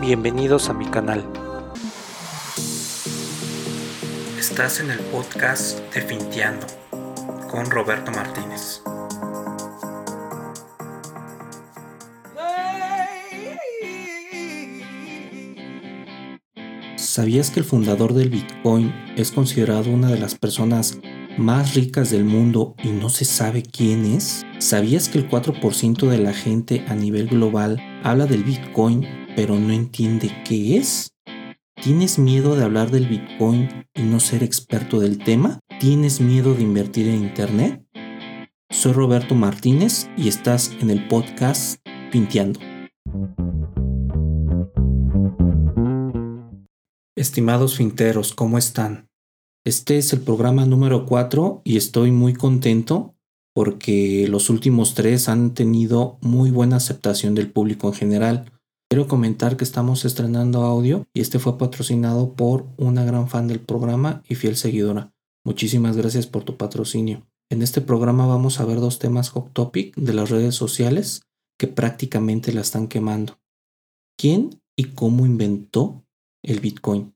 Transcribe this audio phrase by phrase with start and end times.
[0.00, 1.22] Bienvenidos a mi canal.
[4.38, 6.66] Estás en el podcast de Finteando
[7.50, 8.82] con Roberto Martínez.
[16.96, 20.98] ¿Sabías que el fundador del Bitcoin es considerado una de las personas
[21.36, 24.46] más ricas del mundo y no se sabe quién es?
[24.60, 29.72] ¿Sabías que el 4% de la gente a nivel global habla del Bitcoin pero no
[29.72, 31.14] entiende qué es?
[31.82, 35.60] ¿Tienes miedo de hablar del Bitcoin y no ser experto del tema?
[35.80, 37.82] ¿Tienes miedo de invertir en Internet?
[38.68, 41.80] Soy Roberto Martínez y estás en el podcast
[42.12, 42.60] Pinteando.
[47.16, 49.08] Estimados finteros, ¿cómo están?
[49.64, 53.14] Este es el programa número 4 y estoy muy contento
[53.54, 58.59] porque los últimos tres han tenido muy buena aceptación del público en general.
[58.92, 63.60] Quiero comentar que estamos estrenando audio y este fue patrocinado por una gran fan del
[63.60, 65.14] programa y fiel seguidora.
[65.44, 67.24] Muchísimas gracias por tu patrocinio.
[67.52, 71.22] En este programa vamos a ver dos temas hot topic de las redes sociales
[71.56, 73.38] que prácticamente la están quemando.
[74.18, 76.04] ¿Quién y cómo inventó
[76.42, 77.14] el Bitcoin?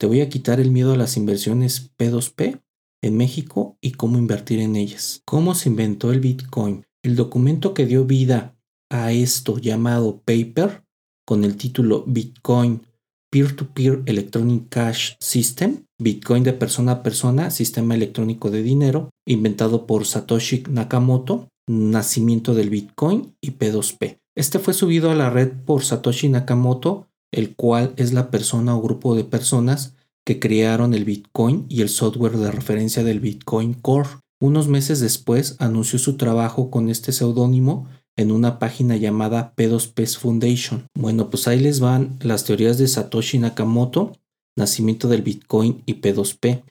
[0.00, 2.62] Te voy a quitar el miedo a las inversiones P2P
[3.02, 5.20] en México y cómo invertir en ellas.
[5.26, 6.86] ¿Cómo se inventó el Bitcoin?
[7.02, 8.56] El documento que dio vida
[8.88, 10.81] a esto llamado paper
[11.26, 12.82] con el título Bitcoin
[13.30, 20.04] Peer-to-Peer Electronic Cash System, Bitcoin de persona a persona, sistema electrónico de dinero, inventado por
[20.06, 24.18] Satoshi Nakamoto, nacimiento del Bitcoin y P2P.
[24.36, 28.82] Este fue subido a la red por Satoshi Nakamoto el cual es la persona o
[28.82, 34.10] grupo de personas que crearon el Bitcoin y el software de referencia del Bitcoin Core.
[34.40, 40.86] Unos meses después anunció su trabajo con este seudónimo en una página llamada P2P Foundation.
[40.94, 44.12] Bueno, pues ahí les van las teorías de Satoshi Nakamoto,
[44.56, 46.64] nacimiento del Bitcoin y P2P.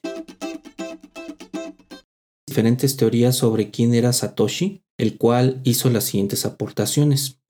[2.48, 7.42] Diferentes teorías sobre quién era Satoshi, el cual hizo las siguientes aportaciones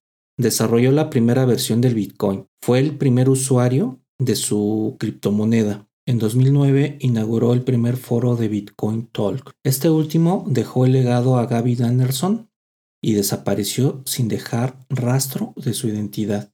[0.42, 2.48] desarrolló la primera versión del Bitcoin.
[2.62, 5.88] Fue el primer usuario de su criptomoneda.
[6.08, 9.52] En 2009 inauguró el primer foro de Bitcoin Talk.
[9.64, 12.50] Este último dejó el legado a Gavin Anderson
[13.02, 16.52] y desapareció sin dejar rastro de su identidad.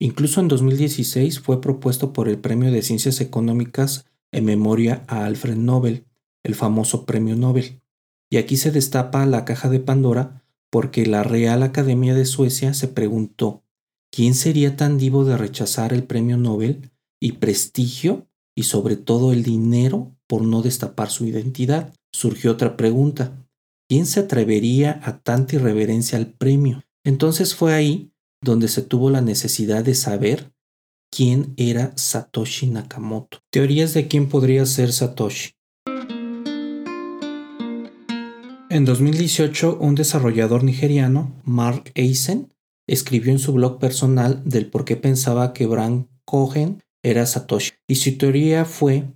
[0.00, 5.56] Incluso en 2016 fue propuesto por el Premio de Ciencias Económicas en memoria a Alfred
[5.56, 6.06] Nobel,
[6.42, 7.82] el famoso Premio Nobel.
[8.30, 12.88] Y aquí se destapa la caja de Pandora porque la Real Academia de Suecia se
[12.88, 13.62] preguntó
[14.10, 19.42] quién sería tan divo de rechazar el premio Nobel y prestigio y sobre todo el
[19.42, 21.92] dinero por no destapar su identidad.
[22.10, 23.41] Surgió otra pregunta.
[23.92, 26.82] ¿Quién se atrevería a tanta irreverencia al premio?
[27.04, 28.10] Entonces fue ahí
[28.42, 30.50] donde se tuvo la necesidad de saber
[31.14, 33.40] quién era Satoshi Nakamoto.
[33.50, 35.50] Teorías de quién podría ser Satoshi.
[38.70, 42.50] En 2018, un desarrollador nigeriano, Mark Eisen,
[42.88, 47.72] escribió en su blog personal del por qué pensaba que Bran Cohen era Satoshi.
[47.86, 49.12] Y su teoría fue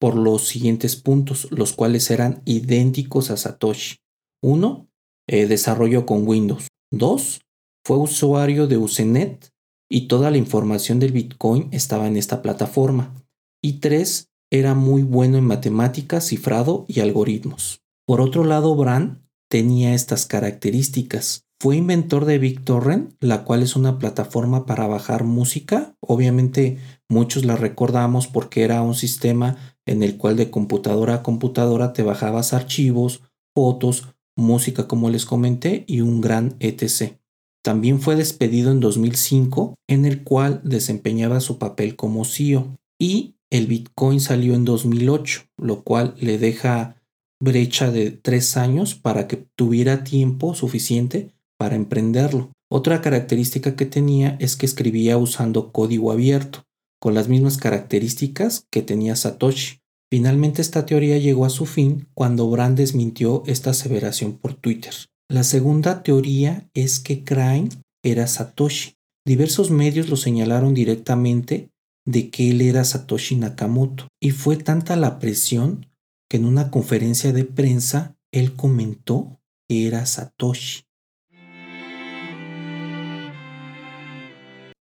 [0.00, 3.98] por los siguientes puntos, los cuales eran idénticos a Satoshi.
[4.42, 4.88] 1.
[5.28, 6.68] Eh, desarrollo con Windows.
[6.92, 7.40] 2.
[7.84, 9.50] Fue usuario de Usenet
[9.88, 13.14] y toda la información del Bitcoin estaba en esta plataforma.
[13.62, 14.28] Y 3.
[14.50, 17.82] Era muy bueno en matemáticas, cifrado y algoritmos.
[18.06, 21.46] Por otro lado, Bran tenía estas características.
[21.58, 25.96] Fue inventor de BitTorrent, la cual es una plataforma para bajar música.
[26.00, 31.92] Obviamente muchos la recordamos porque era un sistema en el cual de computadora a computadora
[31.92, 33.22] te bajabas archivos,
[33.54, 37.14] fotos, música como les comenté y un gran etc.
[37.62, 43.66] También fue despedido en 2005 en el cual desempeñaba su papel como CEO y el
[43.66, 46.96] Bitcoin salió en 2008, lo cual le deja
[47.40, 52.50] brecha de tres años para que tuviera tiempo suficiente para emprenderlo.
[52.70, 56.64] Otra característica que tenía es que escribía usando código abierto,
[57.00, 59.80] con las mismas características que tenía Satoshi.
[60.10, 64.94] Finalmente esta teoría llegó a su fin cuando Brand desmintió esta aseveración por Twitter.
[65.28, 67.70] La segunda teoría es que Crane
[68.04, 68.94] era Satoshi.
[69.26, 71.70] Diversos medios lo señalaron directamente
[72.06, 75.86] de que él era Satoshi Nakamoto, y fue tanta la presión
[76.30, 80.84] que en una conferencia de prensa él comentó que era Satoshi.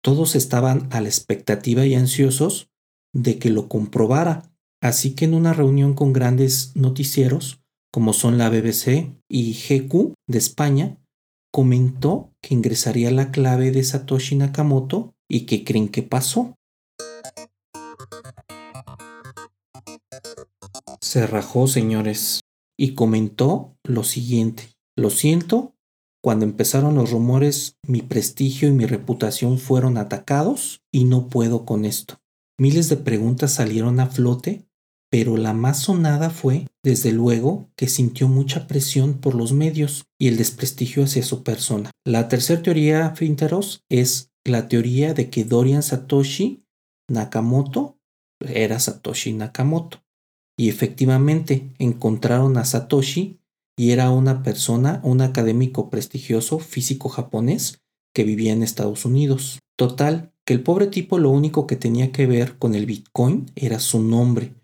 [0.03, 2.71] Todos estaban a la expectativa y ansiosos
[3.15, 4.51] de que lo comprobara,
[4.82, 10.38] así que en una reunión con grandes noticieros, como son la BBC y GQ de
[10.38, 10.99] España,
[11.50, 16.58] comentó que ingresaría la clave de Satoshi Nakamoto ¿Y qué creen que pasó?
[21.00, 22.40] Se rajó, señores,
[22.78, 24.75] y comentó lo siguiente.
[24.94, 25.75] Lo siento,
[26.23, 31.87] cuando empezaron los rumores, mi prestigio y mi reputación fueron atacados y no puedo con
[31.87, 32.20] esto.
[32.61, 34.67] Miles de preguntas salieron a flote,
[35.12, 40.29] pero la más sonada fue, desde luego, que sintió mucha presión por los medios y
[40.29, 41.91] el desprestigio hacia su persona.
[42.06, 46.64] La tercera teoría, Finteros, es la teoría de que Dorian Satoshi
[47.11, 47.99] Nakamoto
[48.41, 50.03] era Satoshi Nakamoto.
[50.59, 53.38] Y efectivamente encontraron a Satoshi
[53.76, 57.82] y era una persona, un académico prestigioso físico japonés
[58.14, 59.59] que vivía en Estados Unidos.
[59.76, 63.79] Total, que el pobre tipo lo único que tenía que ver con el Bitcoin era
[63.79, 64.55] su nombre.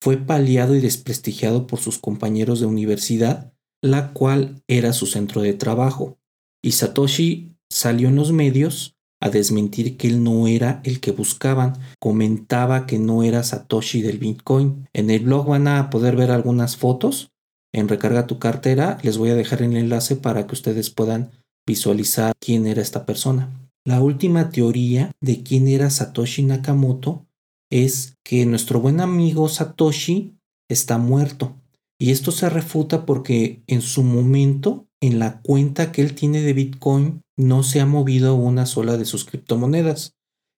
[0.00, 3.52] Fue paliado y desprestigiado por sus compañeros de universidad,
[3.82, 6.18] la cual era su centro de trabajo.
[6.62, 11.74] Y Satoshi salió en los medios a desmentir que él no era el que buscaban.
[11.98, 14.88] Comentaba que no era Satoshi del Bitcoin.
[14.92, 17.30] En el blog van a poder ver algunas fotos.
[17.72, 21.30] En Recarga tu cartera les voy a dejar el enlace para que ustedes puedan
[21.66, 23.50] visualizar quién era esta persona.
[23.84, 27.25] La última teoría de quién era Satoshi Nakamoto
[27.70, 30.36] es que nuestro buen amigo Satoshi
[30.68, 31.54] está muerto.
[31.98, 36.52] Y esto se refuta porque en su momento, en la cuenta que él tiene de
[36.52, 40.14] Bitcoin, no se ha movido una sola de sus criptomonedas.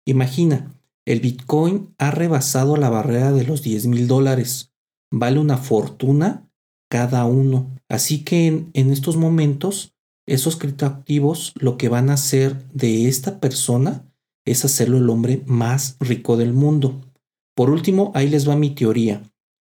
[0.06, 0.74] Imagina,
[1.06, 4.72] el Bitcoin ha rebasado la barrera de los 10 mil dólares.
[5.10, 6.48] Vale una fortuna
[6.90, 7.74] cada uno.
[7.88, 9.94] Así que en, estos momentos
[10.26, 14.04] esos criptoactivos lo que van a hacer de esta persona
[14.50, 17.00] es hacerlo el hombre más rico del mundo.
[17.54, 19.22] Por último, ahí les va mi teoría.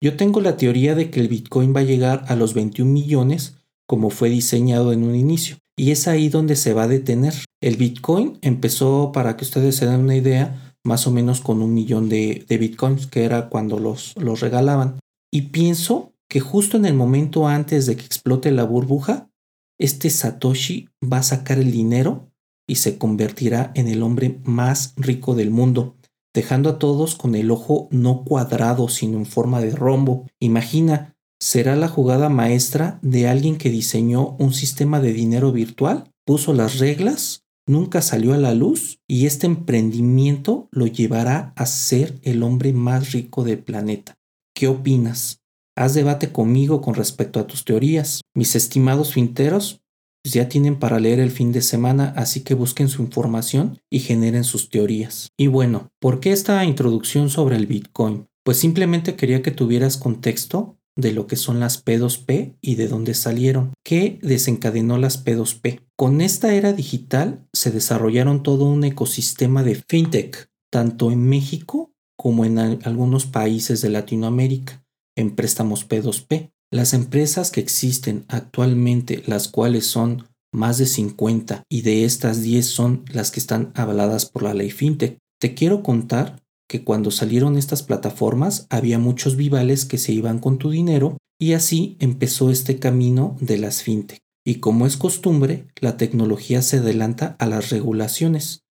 [0.03, 3.55] Yo tengo la teoría de que el Bitcoin va a llegar a los 21 millones
[3.91, 5.57] como fue diseñado en un inicio.
[5.77, 7.33] Y es ahí donde se va a detener.
[7.61, 11.73] El Bitcoin empezó, para que ustedes se den una idea, más o menos con un
[11.73, 14.99] millón de, Bitcoins, que era cuando los, los regalaban.
[15.29, 19.29] Y pienso que justo en el momento antes de que explote la burbuja,
[19.77, 22.30] este Satoshi va a sacar el dinero
[22.71, 25.97] y se convertirá en el hombre más rico del mundo,
[26.33, 30.25] dejando a todos con el ojo no cuadrado sino en forma de rombo.
[30.39, 36.53] Imagina, será la jugada maestra de alguien que diseñó un sistema de dinero virtual, puso
[36.53, 42.41] las reglas, nunca salió a la luz y este emprendimiento lo llevará a ser el
[42.41, 44.15] hombre más rico del planeta.
[44.55, 45.41] ¿Qué opinas?
[45.75, 48.21] Haz debate conmigo con respecto a tus teorías.
[48.33, 49.81] Mis estimados finteros,
[50.23, 53.99] pues ya tienen para leer el fin de semana, así que busquen su información y
[53.99, 55.29] generen sus teorías.
[55.37, 58.27] Y bueno, ¿por qué esta introducción sobre el Bitcoin?
[58.43, 63.13] Pues simplemente quería que tuvieras contexto de lo que son las P2P y de dónde
[63.13, 63.73] salieron.
[63.83, 65.81] ¿Qué desencadenó las P2P?
[65.95, 72.45] Con esta era digital se desarrollaron todo un ecosistema de fintech, tanto en México como
[72.45, 74.83] en algunos países de Latinoamérica
[75.15, 76.51] en préstamos P2P.
[76.73, 82.65] Las empresas que existen actualmente, las cuales son más de 50 y de estas 10
[82.65, 85.17] son las que están avaladas por la ley FinTech.
[85.37, 90.59] Te quiero contar que cuando salieron estas plataformas había muchos vivales que se iban con
[90.59, 94.19] tu dinero y así empezó este camino de las FinTech.
[94.45, 98.61] Y como es costumbre, la tecnología se adelanta a las regulaciones.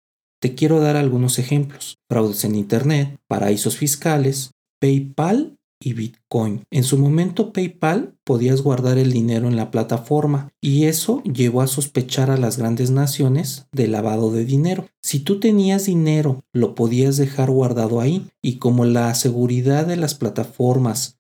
[0.41, 1.99] Te quiero dar algunos ejemplos.
[2.09, 6.65] Fraudes en Internet, paraísos fiscales, PayPal y Bitcoin.
[6.71, 11.67] En su momento PayPal podías guardar el dinero en la plataforma y eso llevó a
[11.67, 14.87] sospechar a las grandes naciones de lavado de dinero.
[15.03, 20.15] Si tú tenías dinero, lo podías dejar guardado ahí y como la seguridad de las
[20.15, 21.19] plataformas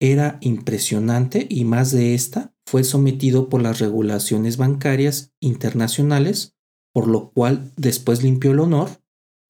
[0.00, 6.54] era impresionante y más de esta fue sometido por las regulaciones bancarias internacionales,
[6.92, 9.01] por lo cual después limpió el honor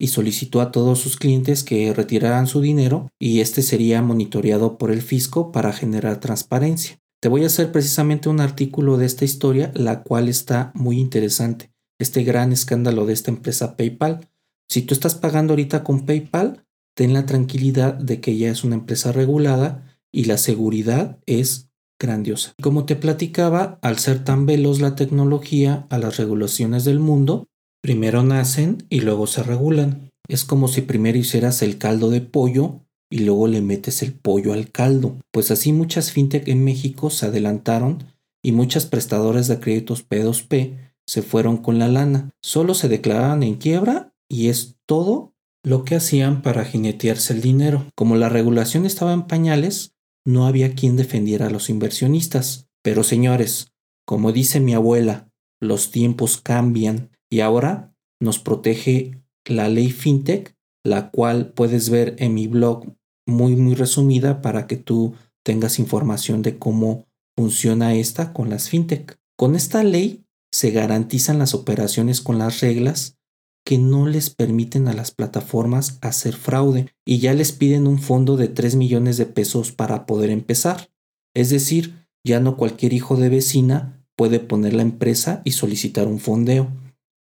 [0.02, 4.90] y solicitó a todos sus clientes que retiraran su dinero y este sería monitoreado por
[4.90, 6.98] el fisco para generar transparencia.
[7.20, 11.70] Te voy a hacer precisamente un artículo de esta historia, la cual está muy interesante.
[12.00, 14.28] Este gran escándalo de esta empresa PayPal.
[14.68, 16.64] Si tú estás pagando ahorita con PayPal,
[16.96, 22.54] ten la tranquilidad de que ya es una empresa regulada y la seguridad es grandiosa.
[22.60, 27.46] Como te platicaba, al ser tan veloz la tecnología a las regulaciones del mundo,
[27.82, 30.10] Primero nacen y luego se regulan.
[30.28, 34.52] Es como si primero hicieras el caldo de pollo y luego le metes el pollo
[34.52, 35.16] al caldo.
[35.32, 38.04] Pues así muchas fintech en México se adelantaron
[38.40, 42.30] y muchas prestadoras de créditos P2P se fueron con la lana.
[42.40, 45.32] Solo se declaraban en quiebra y es todo
[45.64, 47.86] lo que hacían para jinetearse el dinero.
[47.96, 49.92] Como la regulación estaba en pañales,
[50.24, 52.68] no había quien defendiera a los inversionistas.
[52.82, 53.72] Pero señores,
[54.06, 55.28] como dice mi abuela,
[55.60, 62.34] los tiempos cambian y ahora nos protege la ley FinTech, la cual puedes ver en
[62.34, 62.94] mi blog
[63.26, 69.18] muy, muy resumida para que tú tengas información de cómo funciona esta con las FinTech.
[69.38, 73.16] Con esta ley se garantizan las operaciones con las reglas
[73.64, 78.36] que no les permiten a las plataformas hacer fraude y ya les piden un fondo
[78.36, 80.90] de 3 millones de pesos para poder empezar.
[81.34, 86.18] Es decir, ya no cualquier hijo de vecina puede poner la empresa y solicitar un
[86.18, 86.81] fondeo.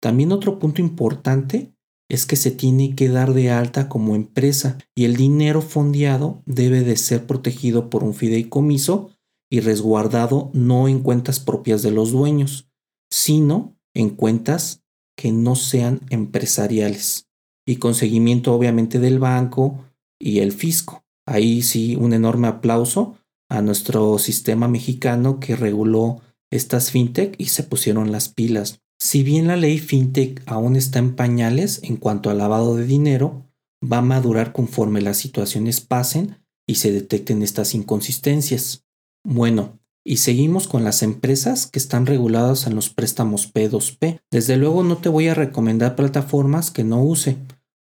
[0.00, 1.72] También otro punto importante
[2.10, 6.82] es que se tiene que dar de alta como empresa y el dinero fondeado debe
[6.82, 9.10] de ser protegido por un fideicomiso
[9.50, 12.68] y resguardado no en cuentas propias de los dueños,
[13.10, 14.82] sino en cuentas
[15.16, 17.28] que no sean empresariales
[17.66, 19.84] y con seguimiento obviamente del banco
[20.18, 21.04] y el fisco.
[21.26, 23.16] Ahí sí un enorme aplauso
[23.48, 28.80] a nuestro sistema mexicano que reguló estas fintech y se pusieron las pilas.
[29.00, 33.50] Si bien la ley fintech aún está en pañales en cuanto al lavado de dinero,
[33.82, 36.36] va a madurar conforme las situaciones pasen
[36.68, 38.84] y se detecten estas inconsistencias.
[39.24, 44.20] Bueno, y seguimos con las empresas que están reguladas en los préstamos P2P.
[44.30, 47.38] Desde luego no te voy a recomendar plataformas que no use,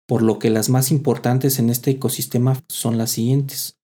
[0.07, 3.77] por lo que las más importantes en este ecosistema son las siguientes.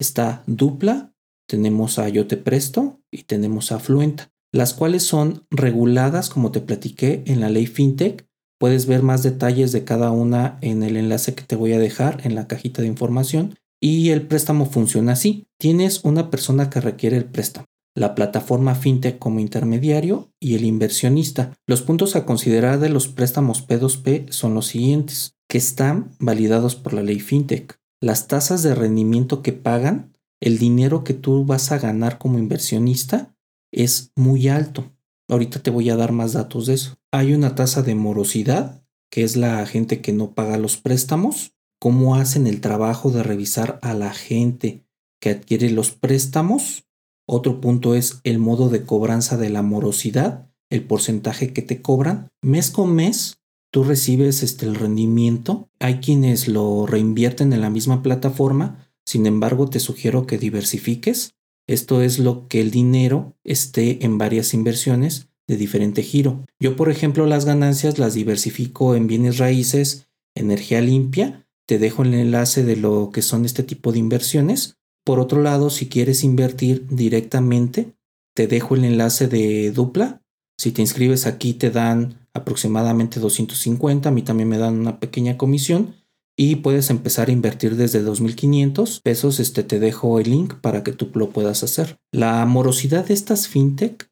[0.00, 1.14] Está Dupla,
[1.46, 6.60] tenemos a Yo Te Presto y tenemos a Fluenta, las cuales son reguladas, como te
[6.60, 8.26] platiqué, en la ley FinTech.
[8.58, 12.20] Puedes ver más detalles de cada una en el enlace que te voy a dejar
[12.24, 13.54] en la cajita de información.
[13.80, 15.46] Y el préstamo funciona así.
[15.58, 17.66] Tienes una persona que requiere el préstamo
[17.98, 21.52] la plataforma fintech como intermediario y el inversionista.
[21.66, 26.92] Los puntos a considerar de los préstamos P2P son los siguientes, que están validados por
[26.92, 27.80] la ley fintech.
[28.00, 33.34] Las tasas de rendimiento que pagan, el dinero que tú vas a ganar como inversionista
[33.72, 34.92] es muy alto.
[35.28, 36.96] Ahorita te voy a dar más datos de eso.
[37.12, 41.52] Hay una tasa de morosidad, que es la gente que no paga los préstamos.
[41.80, 44.84] ¿Cómo hacen el trabajo de revisar a la gente
[45.20, 46.84] que adquiere los préstamos?
[47.26, 52.30] Otro punto es el modo de cobranza de la morosidad, el porcentaje que te cobran.
[52.42, 53.38] Mes con mes,
[53.70, 55.68] tú recibes este, el rendimiento.
[55.78, 58.90] Hay quienes lo reinvierten en la misma plataforma.
[59.06, 61.34] Sin embargo, te sugiero que diversifiques.
[61.68, 66.44] Esto es lo que el dinero esté en varias inversiones de diferente giro.
[66.58, 71.46] Yo, por ejemplo, las ganancias las diversifico en bienes raíces, energía limpia.
[71.66, 75.70] Te dejo el enlace de lo que son este tipo de inversiones por otro lado,
[75.70, 77.94] si quieres invertir directamente,
[78.34, 80.20] te dejo el enlace de dupla.
[80.58, 85.38] Si te inscribes aquí te dan aproximadamente 250, a mí también me dan una pequeña
[85.38, 85.94] comisión
[86.40, 89.40] y puedes empezar a invertir desde 2.500 pesos.
[89.40, 91.98] Este te dejo el link para que tú lo puedas hacer.
[92.12, 94.08] La morosidad de estas fintech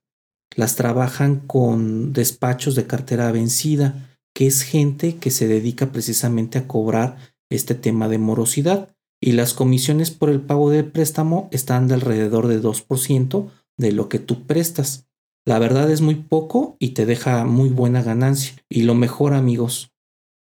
[0.57, 6.67] las trabajan con despachos de cartera vencida, que es gente que se dedica precisamente a
[6.67, 7.17] cobrar
[7.49, 8.89] este tema de morosidad
[9.23, 14.09] y las comisiones por el pago del préstamo están de alrededor de 2% de lo
[14.09, 15.07] que tú prestas.
[15.47, 18.57] La verdad es muy poco y te deja muy buena ganancia.
[18.69, 19.93] Y lo mejor amigos,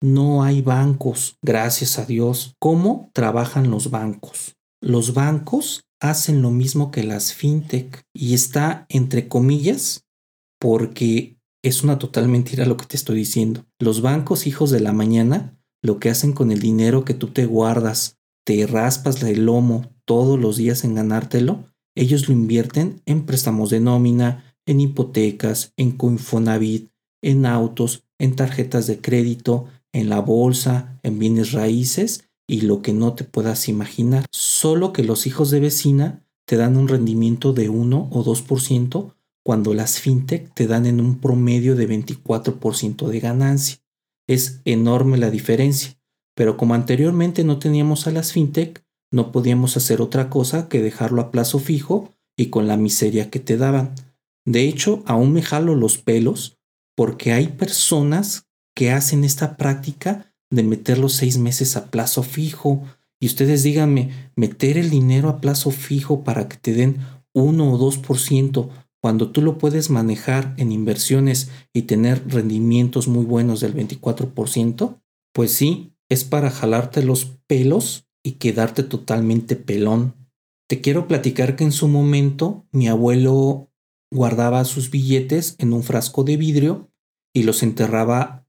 [0.05, 2.57] no hay bancos, gracias a Dios.
[2.61, 4.55] ¿Cómo trabajan los bancos?
[4.83, 10.05] Los bancos hacen lo mismo que las fintech y está entre comillas
[10.61, 13.65] porque es una total mentira lo que te estoy diciendo.
[13.79, 17.47] Los bancos hijos de la mañana lo que hacen con el dinero que tú te
[17.47, 21.65] guardas te raspas el lomo todos los días en ganártelo,
[21.97, 26.91] ellos lo invierten en préstamos de nómina, en hipotecas, en Coinfonavit,
[27.23, 32.93] en autos, en tarjetas de crédito, en la bolsa, en bienes raíces y lo que
[32.93, 34.27] no te puedas imaginar.
[34.31, 39.73] Solo que los hijos de vecina te dan un rendimiento de 1 o 2% cuando
[39.73, 43.79] las fintech te dan en un promedio de 24% de ganancia.
[44.27, 45.97] Es enorme la diferencia.
[46.35, 51.23] Pero como anteriormente no teníamos a las fintech, no podíamos hacer otra cosa que dejarlo
[51.23, 53.95] a plazo fijo y con la miseria que te daban.
[54.45, 56.59] De hecho, aún me jalo los pelos
[56.97, 62.83] porque hay personas que hacen esta práctica de meter los seis meses a plazo fijo.
[63.21, 66.99] Y ustedes díganme, meter el dinero a plazo fijo para que te den
[67.33, 68.69] 1 o 2%
[69.05, 74.99] cuando tú lo puedes manejar en inversiones y tener rendimientos muy buenos del 24%,
[75.35, 80.15] pues sí, es para jalarte los pelos y quedarte totalmente pelón.
[80.67, 83.71] Te quiero platicar que en su momento mi abuelo
[84.11, 86.91] guardaba sus billetes en un frasco de vidrio
[87.35, 88.44] y los enterraba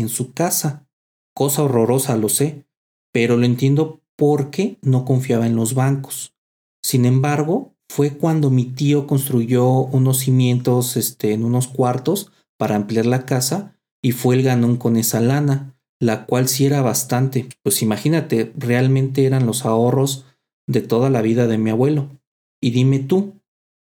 [0.00, 0.88] en su casa.
[1.34, 2.66] Cosa horrorosa, lo sé,
[3.12, 6.34] pero lo entiendo porque no confiaba en los bancos.
[6.82, 13.06] Sin embargo, fue cuando mi tío construyó unos cimientos este, en unos cuartos para ampliar
[13.06, 17.48] la casa y fue el ganón con esa lana la cual sí era bastante.
[17.62, 20.26] Pues imagínate, realmente eran los ahorros
[20.66, 22.20] de toda la vida de mi abuelo.
[22.60, 23.37] Y dime tú,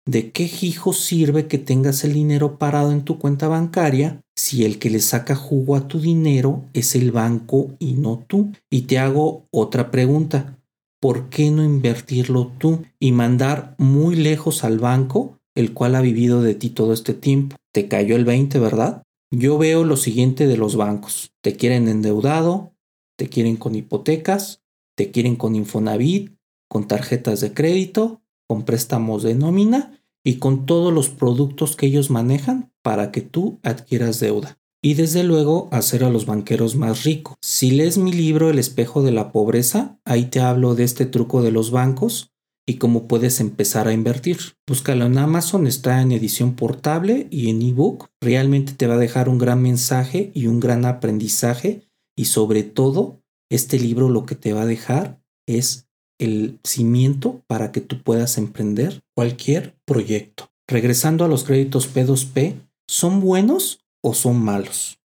[0.05, 4.79] ¿de qué hijo sirve que tengas el dinero parado en tu cuenta bancaria si el
[4.79, 8.51] que le saca jugo a tu dinero es el banco y no tú?
[8.69, 10.59] Y te hago otra pregunta.
[10.99, 16.41] ¿Por qué no invertirlo tú y mandar muy lejos al banco, el cual ha vivido
[16.41, 17.57] de ti todo este tiempo?
[17.73, 19.03] Te cayó el 20, ¿verdad?
[19.29, 21.31] Yo veo lo siguiente de los bancos.
[21.41, 22.73] Te quieren endeudado,
[23.17, 24.61] te quieren con hipotecas,
[24.95, 26.35] te quieren con Infonavit,
[26.69, 28.22] con tarjetas de crédito,
[28.53, 33.59] con préstamos de nómina y con todos los productos que ellos manejan para que tú
[33.63, 34.59] adquieras deuda.
[34.79, 37.35] Y desde luego hacer a los banqueros más ricos.
[37.41, 41.41] Si lees mi libro El espejo de la pobreza, ahí te hablo de este truco
[41.41, 42.29] de los bancos
[42.67, 44.37] y cómo puedes empezar a invertir.
[44.67, 48.09] Búscalo en Amazon, está en edición portable y en ebook.
[48.21, 53.23] Realmente te va a dejar un gran mensaje y un gran aprendizaje y sobre todo
[53.49, 55.87] este libro lo que te va a dejar es
[56.23, 60.51] el cimiento para que tú puedas emprender cualquier proyecto.
[60.67, 62.55] Regresando a los créditos P2P,
[62.87, 64.99] ¿son buenos o son malos?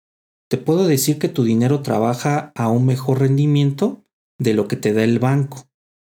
[0.50, 4.04] Te puedo decir que tu dinero trabaja a un mejor rendimiento
[4.38, 5.68] de lo que te da el banco,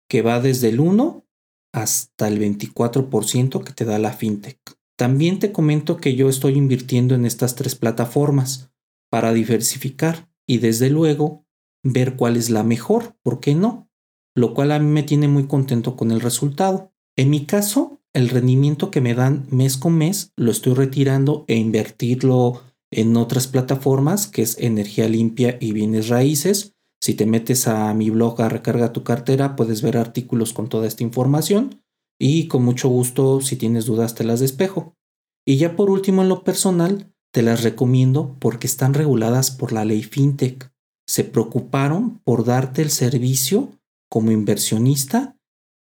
[0.09, 1.25] que va desde el 1
[1.73, 4.59] hasta el 24% que te da la fintech.
[4.97, 8.71] También te comento que yo estoy invirtiendo en estas tres plataformas
[9.11, 11.45] para diversificar y desde luego
[11.83, 13.86] ver cuál es la mejor, ¿por qué no?
[14.37, 16.93] Lo cual a mí me tiene muy contento con el resultado.
[17.16, 21.57] En mi caso, el rendimiento que me dan mes con mes lo estoy retirando e
[21.57, 22.62] invertirlo
[22.93, 28.11] en otras plataformas que es energía limpia y bienes raíces si te metes a mi
[28.11, 31.83] blog a recarga tu cartera, puedes ver artículos con toda esta información
[32.19, 34.97] y con mucho gusto, si tienes dudas, te las despejo.
[35.47, 39.85] Y ya por último, en lo personal, te las recomiendo porque están reguladas por la
[39.85, 40.73] ley FinTech.
[41.07, 43.76] Se preocuparon por darte el servicio
[44.09, 45.37] como inversionista,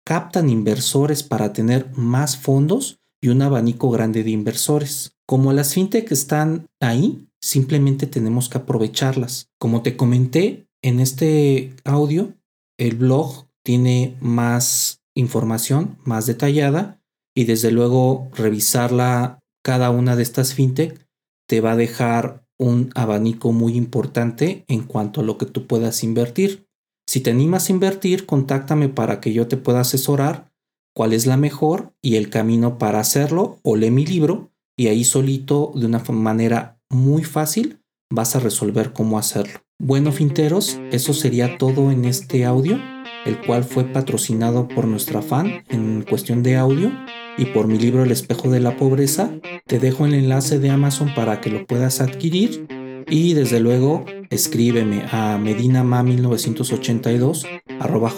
[0.05, 5.13] captan inversores para tener más fondos y un abanico grande de inversores.
[5.27, 9.49] Como las FinTech están ahí, simplemente tenemos que aprovecharlas.
[9.59, 12.35] Como te comenté, en este audio,
[12.79, 17.01] el blog tiene más información, más detallada,
[17.35, 21.07] y desde luego revisarla cada una de estas fintech
[21.47, 26.03] te va a dejar un abanico muy importante en cuanto a lo que tú puedas
[26.05, 26.69] invertir.
[27.11, 30.53] Si te animas a invertir, contáctame para que yo te pueda asesorar
[30.95, 35.03] cuál es la mejor y el camino para hacerlo o lee mi libro y ahí
[35.03, 37.81] solito de una manera muy fácil
[38.13, 39.59] vas a resolver cómo hacerlo.
[39.81, 42.79] Bueno, finteros, eso sería todo en este audio,
[43.27, 46.93] el cual fue patrocinado por nuestra fan en cuestión de audio
[47.37, 49.33] y por mi libro El espejo de la pobreza.
[49.67, 52.69] Te dejo el enlace de Amazon para que lo puedas adquirir
[53.11, 57.47] y desde luego escríbeme a medinama1982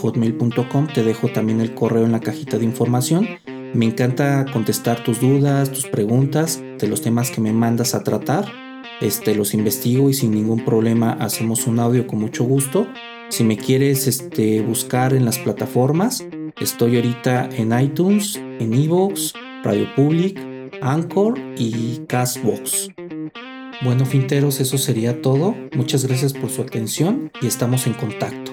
[0.01, 0.87] hotmail.com.
[0.95, 3.27] Te dejo también el correo en la cajita de información.
[3.75, 8.45] Me encanta contestar tus dudas, tus preguntas de los temas que me mandas a tratar
[9.03, 12.87] este, los investigo y sin ningún problema hacemos un audio con mucho gusto.
[13.31, 16.25] Si me quieres este, buscar en las plataformas,
[16.61, 20.39] estoy ahorita en iTunes, en Evox, Radio Public,
[20.83, 22.91] Anchor y Castbox.
[23.85, 25.57] Bueno, finteros, eso sería todo.
[25.75, 28.53] Muchas gracias por su atención y estamos en contacto.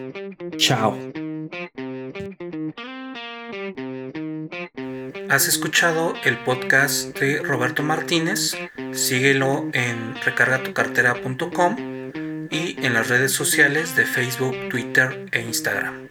[0.57, 0.97] Chao.
[5.29, 8.57] Has escuchado el podcast de Roberto Martínez.
[8.91, 11.75] Síguelo en recargatucartera.com
[12.49, 16.08] y en las redes sociales de Facebook, Twitter e Instagram.